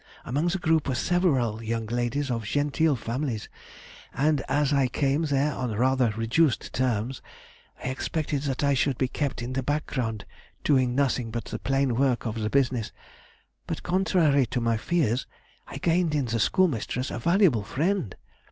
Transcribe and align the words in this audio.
Among 0.25 0.47
the 0.47 0.57
group 0.57 0.87
were 0.89 0.95
several 0.95 1.61
young 1.61 1.85
ladies 1.85 2.31
of 2.31 2.43
genteel 2.45 2.95
families, 2.95 3.49
and 4.15 4.41
as 4.49 4.73
I 4.73 4.87
came 4.87 5.25
there 5.25 5.53
on 5.53 5.73
rather 5.75 6.09
reduced 6.17 6.73
terms, 6.73 7.21
I 7.83 7.89
expected 7.89 8.41
that 8.49 8.63
I 8.63 8.73
should 8.73 8.97
be 8.97 9.07
kept 9.07 9.43
in 9.43 9.53
the 9.53 9.61
back 9.61 9.85
ground, 9.85 10.25
doing 10.63 10.95
nothing 10.95 11.29
but 11.29 11.45
the 11.45 11.59
plain 11.59 11.95
work 11.97 12.25
of 12.25 12.33
the 12.39 12.49
business; 12.49 12.91
but 13.67 13.83
contrary 13.83 14.47
to 14.47 14.59
my 14.59 14.75
fears, 14.75 15.27
I 15.67 15.77
gained 15.77 16.15
in 16.15 16.25
the 16.25 16.39
school 16.39 16.67
mistress 16.67 17.11
a 17.11 17.19
valuable 17.19 17.61
friend.... 17.63 18.15